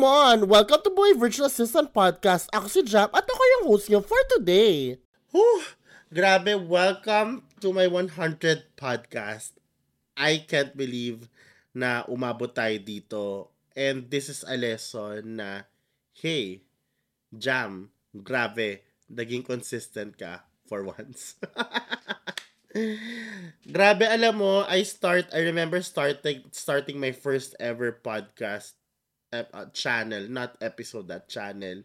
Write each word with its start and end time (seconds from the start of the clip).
Come 0.00 0.08
on! 0.08 0.48
Welcome 0.48 0.80
to 0.80 0.96
Boy 0.96 1.12
Virtual 1.12 1.44
Assistant 1.44 1.92
Podcast. 1.92 2.48
Ako 2.56 2.72
si 2.72 2.80
Jam 2.88 3.12
at 3.12 3.20
ako 3.20 3.36
yung 3.36 3.64
host 3.68 3.92
niyo 3.92 4.00
for 4.00 4.16
today. 4.32 4.96
Whew! 5.28 5.60
Grabe, 6.08 6.56
welcome 6.56 7.44
to 7.60 7.68
my 7.68 7.84
100 7.84 8.80
podcast. 8.80 9.60
I 10.16 10.40
can't 10.48 10.72
believe 10.72 11.28
na 11.76 12.08
umabot 12.08 12.48
tayo 12.48 12.80
dito. 12.80 13.52
And 13.76 14.08
this 14.08 14.32
is 14.32 14.40
a 14.48 14.56
lesson 14.56 15.36
na, 15.36 15.68
hey, 16.16 16.64
Jam, 17.36 17.92
grabe, 18.16 18.80
naging 19.04 19.44
consistent 19.44 20.16
ka 20.16 20.48
for 20.64 20.80
once. 20.80 21.36
grabe, 23.76 24.08
alam 24.08 24.40
mo, 24.40 24.64
I 24.64 24.80
start, 24.80 25.28
I 25.28 25.44
remember 25.44 25.84
starting, 25.84 26.48
starting 26.56 26.96
my 26.96 27.12
first 27.12 27.52
ever 27.60 27.92
podcast 27.92 28.79
uh, 29.32 29.66
channel, 29.72 30.26
not 30.28 30.58
episode, 30.60 31.08
that 31.08 31.30
channel, 31.30 31.82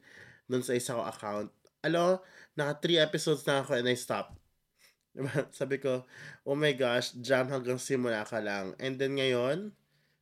dun 0.49 0.61
sa 0.65 0.73
isang 0.73 1.01
account. 1.05 1.49
Alo, 1.85 2.25
naka 2.57 2.81
three 2.81 2.97
episodes 2.97 3.45
na 3.45 3.61
ako 3.61 3.77
and 3.77 3.89
I 3.89 3.97
stopped. 3.97 4.37
Diba? 5.15 5.47
Sabi 5.53 5.77
ko, 5.79 6.03
oh 6.43 6.57
my 6.57 6.73
gosh, 6.73 7.13
jam 7.21 7.47
hanggang 7.47 7.79
simula 7.79 8.25
ka 8.27 8.41
lang. 8.41 8.75
And 8.81 8.99
then 8.99 9.15
ngayon, 9.15 9.71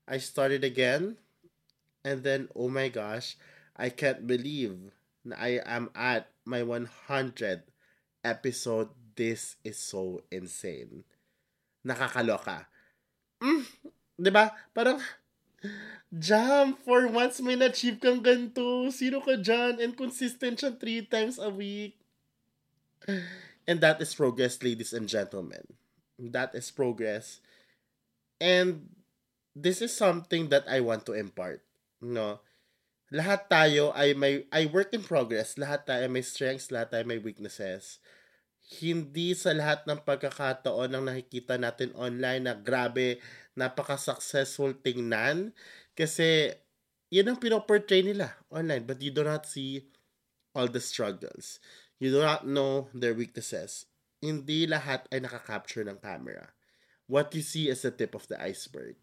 I 0.06 0.18
started 0.20 0.62
again. 0.62 1.18
And 2.04 2.20
then, 2.20 2.52
oh 2.52 2.68
my 2.68 2.92
gosh, 2.92 3.40
I 3.80 3.90
can't 3.90 4.28
believe 4.28 4.92
na 5.24 5.40
I 5.40 5.64
am 5.64 5.88
at 5.96 6.28
my 6.44 6.62
100 6.62 7.64
episode. 8.28 8.92
This 9.16 9.56
is 9.64 9.80
so 9.80 10.26
insane. 10.34 11.08
Nakakaloka. 11.86 12.66
Mm, 13.40 13.64
'di 14.18 14.32
ba? 14.34 14.52
Parang 14.74 14.98
Jam, 16.14 16.78
for 16.86 17.10
once 17.10 17.42
may 17.42 17.58
na-achieve 17.58 17.98
kang 17.98 18.22
ganito. 18.22 18.92
Sino 18.94 19.24
ka 19.24 19.40
dyan? 19.40 19.82
And 19.82 19.98
consistent 19.98 20.62
siya 20.62 20.78
three 20.78 21.08
times 21.08 21.42
a 21.42 21.50
week. 21.50 21.98
And 23.66 23.82
that 23.82 23.98
is 24.04 24.14
progress, 24.14 24.62
ladies 24.62 24.94
and 24.94 25.10
gentlemen. 25.10 25.64
That 26.20 26.54
is 26.54 26.70
progress. 26.70 27.40
And 28.38 28.92
this 29.56 29.82
is 29.82 29.96
something 29.96 30.50
that 30.50 30.68
I 30.70 30.84
want 30.84 31.08
to 31.08 31.18
impart. 31.18 31.64
No? 32.04 32.44
Lahat 33.14 33.46
tayo 33.46 33.94
ay 33.94 34.18
may 34.18 34.50
ay 34.50 34.66
work 34.66 34.90
in 34.92 35.06
progress. 35.06 35.56
Lahat 35.56 35.86
tayo 35.86 36.10
may 36.10 36.26
strengths, 36.26 36.74
lahat 36.74 36.98
tayo 36.98 37.06
may 37.06 37.22
weaknesses. 37.22 38.02
Hindi 38.64 39.38
sa 39.38 39.54
lahat 39.54 39.86
ng 39.86 40.02
pagkakataon 40.02 40.90
ng 40.90 41.04
nakikita 41.06 41.60
natin 41.60 41.94
online 41.94 42.48
na 42.48 42.56
grabe, 42.58 43.22
napaka-successful 43.54 44.74
tingnan 44.82 45.54
kasi, 45.94 46.54
yun 47.14 47.30
ang 47.30 47.38
pinoportray 47.38 48.02
nila 48.02 48.34
online. 48.50 48.82
But 48.82 49.02
you 49.06 49.14
do 49.14 49.22
not 49.22 49.46
see 49.46 49.86
all 50.58 50.66
the 50.66 50.82
struggles. 50.82 51.62
You 52.02 52.10
do 52.10 52.26
not 52.26 52.46
know 52.50 52.90
their 52.94 53.14
weaknesses. 53.14 53.86
Hindi 54.18 54.66
lahat 54.66 55.06
ay 55.14 55.22
nakakapture 55.22 55.86
ng 55.86 56.02
camera. 56.02 56.50
What 57.06 57.36
you 57.38 57.46
see 57.46 57.70
is 57.70 57.86
the 57.86 57.94
tip 57.94 58.18
of 58.18 58.26
the 58.26 58.42
iceberg. 58.42 58.98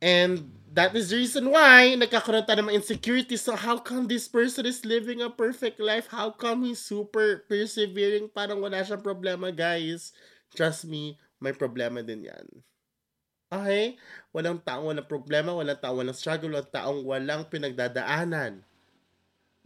And 0.00 0.52
that 0.76 0.92
is 0.92 1.08
the 1.08 1.16
reason 1.16 1.48
why 1.48 1.96
nagkakaroon 1.96 2.44
tayo 2.44 2.68
ng 2.68 2.76
insecurity. 2.76 3.36
So 3.40 3.56
how 3.56 3.80
come 3.80 4.08
this 4.08 4.28
person 4.28 4.68
is 4.68 4.84
living 4.84 5.24
a 5.24 5.32
perfect 5.32 5.80
life? 5.80 6.12
How 6.12 6.32
come 6.32 6.68
he's 6.68 6.84
super 6.84 7.44
persevering? 7.48 8.28
Parang 8.32 8.60
wala 8.60 8.84
siyang 8.84 9.00
problema, 9.00 9.48
guys. 9.52 10.12
Trust 10.52 10.84
me, 10.84 11.16
may 11.40 11.56
problema 11.56 12.04
din 12.04 12.28
yan. 12.28 12.46
Okay? 13.62 13.96
Walang 14.34 14.60
taong 14.60 14.92
walang 14.92 15.08
problema, 15.08 15.56
walang 15.56 15.80
taong 15.80 16.02
walang 16.02 16.18
struggle, 16.18 16.52
walang 16.52 16.72
taong 16.72 17.00
walang 17.06 17.42
pinagdadaanan. 17.48 18.60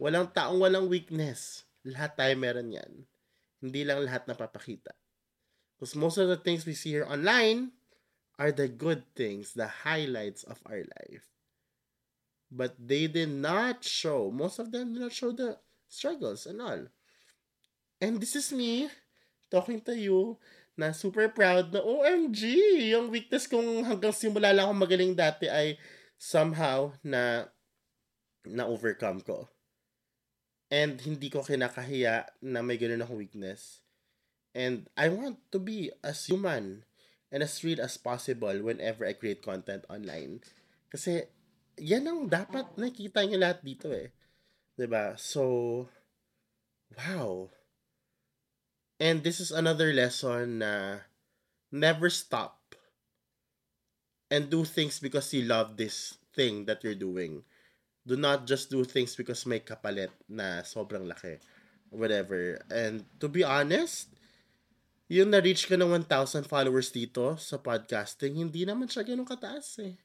Walang 0.01 0.31
taong 0.31 0.57
walang 0.61 0.87
weakness. 0.87 1.67
Lahat 1.83 2.15
tayo 2.15 2.33
meron 2.37 2.73
yan. 2.73 3.05
Hindi 3.61 3.81
lang 3.85 4.01
lahat 4.01 4.25
napapakita. 4.25 4.93
Because 5.77 5.97
most 5.97 6.17
of 6.17 6.29
the 6.29 6.37
things 6.37 6.65
we 6.65 6.77
see 6.77 6.93
here 6.93 7.05
online 7.09 7.73
are 8.37 8.53
the 8.53 8.69
good 8.69 9.05
things, 9.13 9.53
the 9.53 9.85
highlights 9.85 10.41
of 10.45 10.61
our 10.65 10.81
life. 10.81 11.29
But 12.51 12.75
they 12.77 13.07
did 13.07 13.29
not 13.29 13.85
show, 13.85 14.29
most 14.29 14.59
of 14.59 14.73
them 14.73 14.93
did 14.93 15.01
not 15.05 15.13
show 15.13 15.31
the 15.31 15.57
struggles 15.89 16.45
and 16.45 16.61
all. 16.61 16.85
And 18.01 18.19
this 18.19 18.35
is 18.35 18.51
me 18.51 18.89
talking 19.49 19.81
to 19.85 19.95
you 19.95 20.37
na 20.79 20.95
super 20.95 21.27
proud 21.31 21.75
na 21.75 21.83
OMG, 21.83 22.41
yung 22.95 23.11
weakness 23.11 23.45
kong 23.47 23.83
hanggang 23.85 24.15
simula 24.15 24.55
lang 24.55 24.71
akong 24.71 24.83
magaling 24.83 25.13
dati 25.13 25.51
ay 25.51 25.75
somehow 26.15 26.95
na 27.03 27.51
na 28.47 28.65
overcome 28.65 29.21
ko. 29.21 29.49
And 30.71 30.97
hindi 31.03 31.27
ko 31.27 31.43
kinakahiya 31.43 32.41
na 32.47 32.63
may 32.63 32.79
ganun 32.79 33.03
akong 33.03 33.19
weakness. 33.19 33.83
And 34.55 34.87
I 34.95 35.11
want 35.11 35.43
to 35.51 35.59
be 35.59 35.91
as 36.03 36.25
human 36.27 36.87
and 37.31 37.43
as 37.43 37.63
real 37.63 37.79
as 37.79 37.99
possible 37.99 38.55
whenever 38.63 39.03
I 39.07 39.15
create 39.15 39.43
content 39.43 39.83
online. 39.91 40.43
Kasi 40.91 41.23
yan 41.79 42.07
ang 42.07 42.27
dapat 42.27 42.75
nakita 42.75 43.23
niyo 43.23 43.39
lahat 43.39 43.63
dito 43.63 43.91
eh. 43.91 44.11
'Di 44.75 44.87
ba? 44.87 45.15
So 45.15 45.87
wow 46.95 47.51
And 49.01 49.25
this 49.25 49.41
is 49.41 49.49
another 49.49 49.89
lesson 49.89 50.61
na 50.61 51.01
never 51.73 52.05
stop 52.13 52.77
and 54.29 54.45
do 54.45 54.61
things 54.61 55.01
because 55.01 55.33
you 55.33 55.49
love 55.49 55.73
this 55.73 56.21
thing 56.37 56.69
that 56.69 56.85
you're 56.85 56.93
doing. 56.93 57.41
Do 58.05 58.13
not 58.13 58.45
just 58.45 58.69
do 58.69 58.85
things 58.85 59.17
because 59.17 59.49
may 59.49 59.57
kapalit 59.57 60.13
na 60.29 60.61
sobrang 60.61 61.09
laki. 61.09 61.41
Whatever. 61.89 62.61
And 62.69 63.09
to 63.17 63.25
be 63.25 63.41
honest, 63.41 64.13
yung 65.09 65.33
na-reach 65.33 65.65
ka 65.65 65.73
ng 65.81 66.05
1,000 66.05 66.45
followers 66.45 66.93
dito 66.93 67.41
sa 67.41 67.57
podcasting, 67.57 68.37
hindi 68.37 68.69
naman 68.69 68.85
siya 68.85 69.01
ganun 69.01 69.25
kataas 69.25 69.81
eh. 69.81 69.97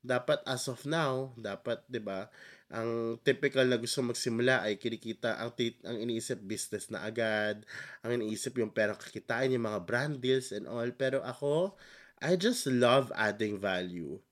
Dapat 0.00 0.44
as 0.48 0.64
of 0.68 0.84
now, 0.88 1.36
dapat, 1.36 1.84
'di 1.88 2.00
ba? 2.00 2.28
ang 2.70 3.18
typical 3.26 3.66
na 3.66 3.82
gusto 3.82 3.98
magsimula 3.98 4.62
ay 4.62 4.78
kinikita 4.78 5.42
ang 5.42 5.50
tit 5.58 5.82
ang 5.82 5.98
iniisip 5.98 6.38
business 6.46 6.86
na 6.86 7.02
agad 7.02 7.66
ang 8.06 8.22
iniisip 8.22 8.54
yung 8.62 8.70
perang 8.70 8.94
kakitain 8.94 9.50
yung 9.50 9.66
mga 9.66 9.82
brand 9.82 10.22
deals 10.22 10.54
and 10.54 10.70
all. 10.70 10.86
Pero 10.94 11.18
ako 11.26 11.74
I 12.22 12.38
just 12.38 12.70
love 12.70 13.10
adding 13.18 13.58
value. 13.58 14.22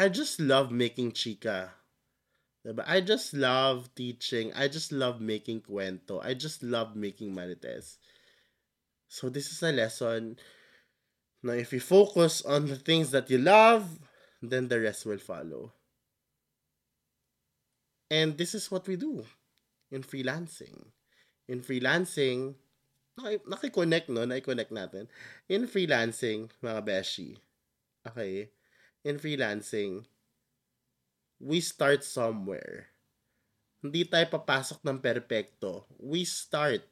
I 0.00 0.08
just 0.08 0.40
love 0.40 0.72
making 0.72 1.12
chika. 1.12 1.76
Diba? 2.64 2.86
I 2.88 3.04
just 3.04 3.36
love 3.36 3.92
teaching. 3.92 4.54
I 4.56 4.70
just 4.72 4.94
love 4.94 5.20
making 5.20 5.66
kwento. 5.68 6.24
I 6.24 6.32
just 6.32 6.64
love 6.64 6.96
making 6.96 7.36
marites. 7.36 8.00
So 9.12 9.28
this 9.28 9.52
is 9.52 9.60
a 9.60 9.76
lesson. 9.76 10.40
Now 11.44 11.58
if 11.58 11.68
you 11.76 11.84
focus 11.84 12.40
on 12.48 12.64
the 12.64 12.80
things 12.80 13.12
that 13.12 13.28
you 13.28 13.36
love 13.36 14.00
then 14.42 14.68
the 14.68 14.80
rest 14.80 15.06
will 15.06 15.18
follow 15.18 15.72
And 18.08 18.36
this 18.40 18.56
is 18.56 18.72
what 18.72 18.88
we 18.88 18.96
do 18.96 19.24
in 19.92 20.02
freelancing. 20.02 20.96
In 21.48 21.60
freelancing, 21.60 22.56
nakikonnect, 23.20 24.08
no? 24.08 24.24
Nakikonnect 24.24 24.72
natin. 24.72 25.12
In 25.48 25.68
freelancing, 25.68 26.48
mga 26.64 26.80
beshi, 26.84 27.36
okay, 28.08 28.48
in 29.04 29.20
freelancing, 29.20 30.08
we 31.36 31.60
start 31.60 32.00
somewhere. 32.00 32.88
Hindi 33.84 34.08
tayo 34.08 34.26
papasok 34.26 34.82
ng 34.82 34.98
perpekto. 34.98 35.84
We 36.00 36.24
start 36.24 36.82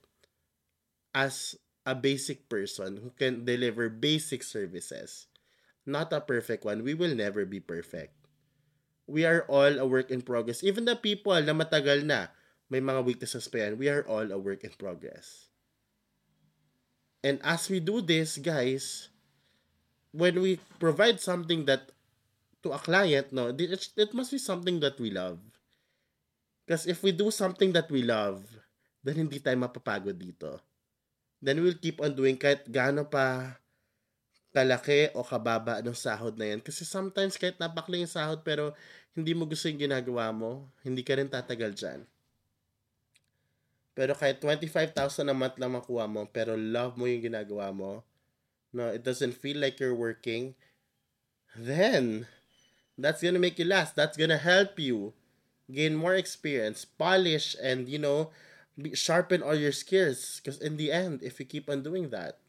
as 1.17 1.57
a 1.89 1.97
basic 1.97 2.47
person 2.47 3.01
who 3.01 3.11
can 3.17 3.43
deliver 3.43 3.89
basic 3.89 4.45
services. 4.45 5.27
Not 5.87 6.13
a 6.13 6.21
perfect 6.21 6.67
one. 6.67 6.83
We 6.83 6.99
will 6.99 7.15
never 7.15 7.47
be 7.47 7.63
perfect 7.63 8.17
we 9.07 9.23
are 9.25 9.47
all 9.47 9.79
a 9.79 9.87
work 9.87 10.11
in 10.11 10.21
progress. 10.21 10.63
Even 10.67 10.85
the 10.85 10.99
people 10.99 11.39
na 11.39 11.55
matagal 11.55 12.03
na, 12.03 12.27
may 12.67 12.83
mga 12.83 13.07
weaknesses 13.07 13.47
pa 13.47 13.63
yan, 13.63 13.79
we 13.79 13.87
are 13.87 14.03
all 14.11 14.27
a 14.27 14.39
work 14.39 14.67
in 14.67 14.75
progress. 14.75 15.47
And 17.23 17.39
as 17.43 17.71
we 17.71 17.79
do 17.79 18.03
this, 18.03 18.39
guys, 18.39 19.09
when 20.11 20.43
we 20.43 20.59
provide 20.79 21.23
something 21.23 21.67
that 21.71 21.95
to 22.63 22.75
a 22.75 22.83
client, 22.83 23.31
no, 23.31 23.55
it, 23.55 23.91
it 23.95 24.11
must 24.15 24.35
be 24.35 24.43
something 24.43 24.83
that 24.83 24.99
we 24.99 25.11
love. 25.11 25.39
Because 26.67 26.87
if 26.91 27.03
we 27.03 27.15
do 27.15 27.31
something 27.31 27.71
that 27.79 27.87
we 27.91 28.03
love, 28.03 28.43
then 29.07 29.23
hindi 29.23 29.39
tayo 29.39 29.55
mapapagod 29.63 30.19
dito. 30.19 30.59
Then 31.39 31.63
we'll 31.63 31.79
keep 31.79 32.03
on 32.03 32.19
doing 32.19 32.35
kahit 32.35 32.67
gaano 32.67 33.07
pa 33.07 33.55
kalaki 34.57 35.13
o 35.13 35.21
kababa 35.21 35.85
ng 35.85 35.93
sahod 35.93 36.41
na 36.41 36.49
yan. 36.57 36.61
Kasi 36.65 36.89
sometimes 36.89 37.37
kahit 37.37 37.61
napakli 37.61 38.01
yung 38.01 38.09
sahod 38.09 38.41
pero 38.41 38.73
hindi 39.13 39.37
mo 39.37 39.45
gusto 39.45 39.69
yung 39.69 39.85
ginagawa 39.85 40.33
mo, 40.33 40.65
hindi 40.81 41.05
ka 41.05 41.21
rin 41.21 41.29
tatagal 41.29 41.77
dyan. 41.77 42.01
Pero 43.93 44.17
kahit 44.17 44.41
25,000 44.41 45.29
a 45.29 45.37
month 45.37 45.61
lang 45.61 45.77
makuha 45.77 46.09
mo, 46.09 46.25
pero 46.29 46.57
love 46.57 46.97
mo 46.97 47.05
yung 47.05 47.33
ginagawa 47.33 47.69
mo, 47.73 48.01
no, 48.73 48.89
it 48.89 49.05
doesn't 49.05 49.37
feel 49.37 49.61
like 49.61 49.77
you're 49.81 49.97
working, 49.97 50.57
then, 51.57 52.29
That's 52.99 53.23
gonna 53.23 53.39
make 53.39 53.59
you 53.59 53.69
last. 53.69 53.95
That's 53.95 54.17
gonna 54.17 54.41
help 54.41 54.81
you 54.81 55.13
gain 55.69 55.95
more 55.95 56.15
experience, 56.15 56.85
polish, 56.85 57.55
and 57.61 57.89
you 57.89 57.99
know, 57.99 58.33
sharpen 58.95 59.43
all 59.45 59.55
your 59.55 59.73
skills. 59.73 60.41
Because 60.41 60.61
in 60.61 60.77
the 60.77 60.91
end, 60.91 61.21
if 61.23 61.39
you 61.39 61.45
keep 61.45 61.69
on 61.69 61.85
doing 61.85 62.09
that, 62.11 62.41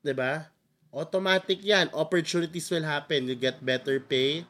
'di 0.00 0.16
ba? 0.16 0.53
Automatic 0.94 1.58
yan. 1.66 1.90
Opportunities 1.90 2.70
will 2.70 2.86
happen. 2.86 3.26
You 3.26 3.34
get 3.34 3.58
better 3.58 3.98
pay. 3.98 4.46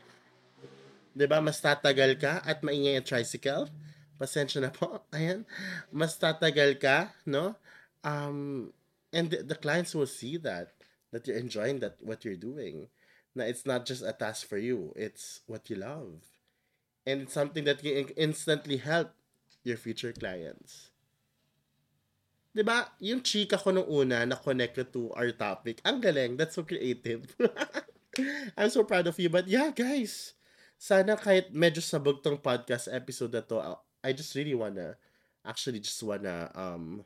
ba? 1.17 1.41
Mas 1.41 1.57
tatagal 1.65 2.21
ka 2.21 2.45
at 2.45 2.61
maingay 2.61 3.01
ang 3.01 3.09
tricycle. 3.09 3.73
Pasensya 4.21 4.61
na 4.61 4.69
po. 4.69 5.01
Ayan. 5.17 5.49
Mas 5.89 6.21
tatagal 6.21 6.77
ka, 6.77 7.17
no? 7.25 7.57
Um, 8.05 8.71
and 9.09 9.33
the, 9.33 9.41
the 9.41 9.57
clients 9.57 9.97
will 9.97 10.11
see 10.11 10.37
that 10.45 10.77
that 11.17 11.25
you're 11.25 11.41
enjoying 11.41 11.81
that 11.81 11.97
what 12.05 12.29
you're 12.29 12.37
doing. 12.37 12.93
Na 13.33 13.49
it's 13.49 13.65
not 13.65 13.89
just 13.89 14.05
a 14.05 14.13
task 14.13 14.45
for 14.45 14.61
you. 14.61 14.93
It's 14.95 15.41
what 15.49 15.73
you 15.73 15.81
love. 15.81 16.29
And 17.09 17.25
it's 17.25 17.33
something 17.33 17.65
that 17.65 17.81
can 17.81 18.13
instantly 18.21 18.79
help 18.79 19.17
your 19.65 19.81
future 19.81 20.13
clients. 20.13 20.94
'Di 22.55 22.63
ba? 22.63 22.87
Yung 23.03 23.19
chika 23.19 23.59
ko 23.59 23.75
nung 23.75 23.91
una 23.91 24.23
na 24.23 24.39
connected 24.39 24.95
to 24.95 25.11
our 25.19 25.35
topic. 25.35 25.83
Ang 25.83 25.99
galing. 25.99 26.39
That's 26.39 26.55
so 26.55 26.63
creative. 26.63 27.27
I'm 28.57 28.71
so 28.71 28.87
proud 28.87 29.11
of 29.11 29.19
you. 29.19 29.27
But 29.27 29.51
yeah, 29.51 29.75
guys. 29.75 30.39
Sana 30.79 31.19
kahit 31.19 31.51
medyo 31.51 31.83
sabog 31.83 32.23
tong 32.23 32.39
podcast 32.39 32.87
episode 32.87 33.35
na 33.35 33.43
to, 33.43 33.59
I 34.07 34.15
just 34.15 34.39
really 34.39 34.55
wanna 34.55 34.95
actually 35.43 35.83
just 35.83 35.99
wanna 36.03 36.51
um 36.55 37.03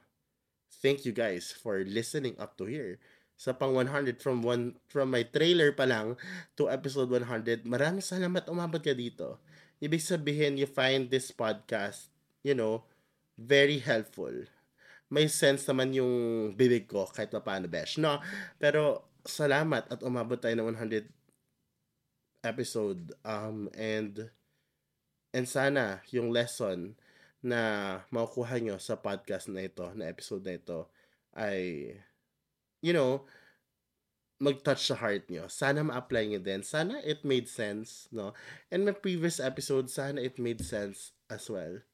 thank 0.85 1.09
you 1.09 1.17
guys 1.17 1.49
for 1.49 1.81
listening 1.81 2.37
up 2.37 2.61
to 2.61 2.69
here. 2.69 3.01
Sa 3.39 3.55
pang 3.55 3.73
100 3.73 4.21
from 4.21 4.43
one 4.43 4.77
from 4.91 5.15
my 5.15 5.23
trailer 5.25 5.73
pa 5.73 5.87
lang 5.89 6.19
to 6.61 6.69
episode 6.69 7.09
100. 7.09 7.65
Maraming 7.65 8.05
salamat 8.05 8.51
umabot 8.51 8.83
ka 8.83 8.93
dito. 8.93 9.41
Ibig 9.79 10.03
sabihin 10.03 10.59
you 10.59 10.67
find 10.67 11.07
this 11.09 11.31
podcast, 11.31 12.11
you 12.43 12.53
know, 12.53 12.83
very 13.39 13.79
helpful. 13.79 14.35
May 15.09 15.27
sense 15.29 15.65
naman 15.69 15.97
yung 15.97 16.13
bibig 16.53 16.85
ko 16.89 17.09
kahit 17.09 17.33
pa 17.33 17.41
paano 17.41 17.69
besh, 17.69 17.97
no? 17.97 18.21
Pero 18.61 19.09
salamat 19.25 19.89
at 19.89 20.01
umabot 20.05 20.37
tayo 20.37 20.57
ng 20.57 20.77
100 20.77 21.09
episode 22.47 23.13
um 23.27 23.67
and 23.75 24.31
And 25.33 25.45
sana 25.45 26.01
yung 26.09 26.33
lesson 26.33 26.97
na 27.45 27.61
makukuha 28.09 28.59
nyo 28.59 28.77
sa 28.81 28.97
podcast 28.97 29.53
na 29.53 29.69
ito, 29.69 29.85
na 29.93 30.09
episode 30.09 30.43
na 30.43 30.57
ito, 30.57 30.89
ay, 31.37 31.93
you 32.81 32.97
know, 32.97 33.29
mag-touch 34.41 34.89
sa 34.89 34.97
heart 34.97 35.29
nyo. 35.29 35.47
Sana 35.53 35.85
ma-apply 35.85 36.33
nyo 36.33 36.41
din. 36.41 36.65
Sana 36.65 36.99
it 37.05 37.23
made 37.29 37.47
sense, 37.47 38.09
no? 38.09 38.33
And 38.73 38.89
my 38.89 38.97
previous 38.97 39.39
episode, 39.39 39.93
sana 39.93 40.25
it 40.25 40.41
made 40.41 40.65
sense 40.65 41.13
as 41.29 41.47
well. 41.53 41.85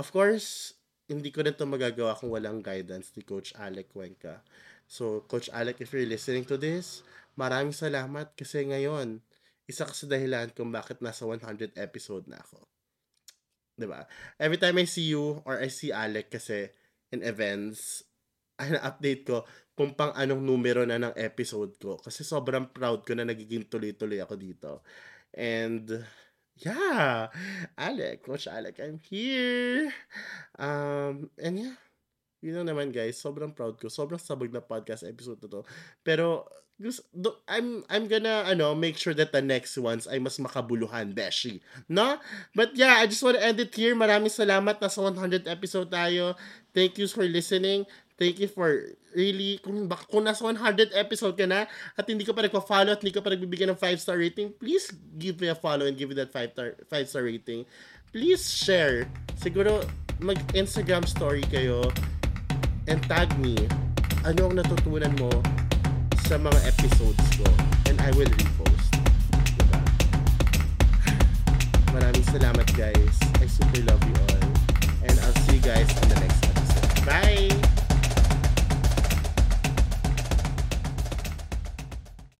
Of 0.00 0.08
course, 0.08 0.80
hindi 1.12 1.30
ko 1.30 1.44
na 1.44 1.52
ito 1.52 1.64
magagawa 1.68 2.16
kung 2.16 2.32
walang 2.32 2.64
guidance 2.64 3.12
ni 3.14 3.22
Coach 3.22 3.52
Alec 3.60 3.92
Cuenca. 3.92 4.40
So, 4.88 5.24
Coach 5.28 5.52
Alec, 5.52 5.80
if 5.80 5.92
you're 5.92 6.08
listening 6.08 6.44
to 6.48 6.56
this, 6.56 7.04
maraming 7.36 7.76
salamat 7.76 8.32
kasi 8.36 8.64
ngayon, 8.66 9.20
isa 9.64 9.88
ka 9.88 9.94
sa 9.94 10.10
dahilan 10.10 10.52
kung 10.52 10.68
bakit 10.68 11.00
nasa 11.00 11.24
100 11.24 11.78
episode 11.78 12.28
na 12.28 12.40
ako. 12.40 12.60
ba? 13.88 14.04
Every 14.36 14.60
time 14.60 14.76
I 14.82 14.86
see 14.86 15.08
you 15.12 15.40
or 15.48 15.62
I 15.62 15.72
see 15.72 15.94
Alec 15.94 16.28
kasi 16.28 16.68
in 17.14 17.24
events, 17.24 18.04
ay 18.60 18.76
na-update 18.76 19.22
ko 19.26 19.48
kung 19.72 19.96
pang 19.96 20.12
anong 20.12 20.44
numero 20.44 20.84
na 20.84 21.00
ng 21.00 21.16
episode 21.16 21.72
ko. 21.80 21.96
Kasi 21.96 22.22
sobrang 22.22 22.68
proud 22.68 23.02
ko 23.08 23.16
na 23.16 23.24
nagiging 23.24 23.66
tuloy-tuloy 23.66 24.20
ako 24.20 24.34
dito. 24.36 24.70
And, 25.32 25.88
yeah, 26.58 27.28
Alec, 27.78 28.24
Coach 28.24 28.46
Alec, 28.46 28.80
I'm 28.82 29.00
here. 29.00 29.92
Um, 30.58 31.30
and 31.40 31.58
yeah, 31.58 31.76
yun 32.42 32.60
know 32.60 32.66
naman 32.74 32.90
guys, 32.90 33.16
sobrang 33.22 33.54
proud 33.54 33.78
ko. 33.78 33.86
Sobrang 33.86 34.20
sabog 34.20 34.52
na 34.52 34.60
podcast 34.60 35.06
episode 35.06 35.38
na 35.40 35.48
to. 35.48 35.62
Pero, 36.02 36.44
I'm 37.46 37.86
I'm 37.86 38.10
gonna 38.10 38.42
ano 38.42 38.74
make 38.74 38.98
sure 38.98 39.14
that 39.14 39.30
the 39.30 39.38
next 39.38 39.78
ones 39.78 40.10
ay 40.10 40.18
mas 40.18 40.42
makabuluhan, 40.42 41.14
Beshi. 41.14 41.62
No? 41.86 42.18
But 42.58 42.74
yeah, 42.74 42.98
I 42.98 43.06
just 43.06 43.22
want 43.22 43.38
to 43.38 43.44
end 43.44 43.62
it 43.62 43.70
here. 43.70 43.94
Maraming 43.94 44.32
salamat 44.32 44.82
na 44.82 44.90
sa 44.90 45.06
100 45.06 45.46
episode 45.46 45.94
tayo. 45.94 46.34
Thank 46.74 46.98
you 46.98 47.06
for 47.06 47.22
listening. 47.22 47.86
Thank 48.20 48.38
you 48.38 48.48
for 48.48 48.92
really 49.12 49.60
kung 49.60 49.88
kung 50.08 50.24
nasa 50.24 50.44
100 50.44 50.92
episode 50.96 51.36
ka 51.36 51.44
na 51.44 51.68
at 51.96 52.04
hindi 52.08 52.24
ka 52.24 52.32
pa 52.32 52.44
nagpa-follow 52.44 52.92
at 52.96 53.00
hindi 53.00 53.14
ka 53.14 53.24
pa 53.24 53.32
nagbibigay 53.32 53.68
ng 53.68 53.78
5 53.78 54.02
star 54.02 54.16
rating, 54.16 54.52
please 54.56 54.92
give 55.16 55.40
me 55.40 55.48
a 55.48 55.56
follow 55.56 55.84
and 55.88 55.96
give 55.96 56.08
me 56.08 56.16
that 56.16 56.32
5 56.32 56.52
star 56.52 56.68
5 56.88 57.08
star 57.08 57.24
rating. 57.24 57.64
Please 58.12 58.44
share. 58.44 59.08
Siguro 59.40 59.84
mag 60.20 60.38
Instagram 60.52 61.08
story 61.08 61.44
kayo 61.48 61.88
and 62.88 63.00
tag 63.08 63.32
me. 63.40 63.56
Ano 64.22 64.52
ang 64.52 64.54
natutunan 64.60 65.12
mo 65.18 65.32
sa 66.28 66.38
mga 66.38 66.60
episodes 66.68 67.24
ko 67.40 67.48
and 67.90 67.98
I 68.00 68.12
will 68.14 68.30
repost. 68.30 68.90
Diba? 69.58 69.80
Maraming 71.90 72.26
salamat 72.30 72.66
guys. 72.76 73.16
I 73.42 73.46
super 73.50 73.82
love 73.88 74.02
you 74.04 74.16
all. 74.28 74.42
And 75.02 75.14
I'll 75.18 75.36
see 75.44 75.58
you 75.58 75.64
guys 75.64 75.90
on 76.00 76.06
the 76.08 76.18
next 76.22 76.40
episode. 76.46 76.92
Bye! 77.02 77.61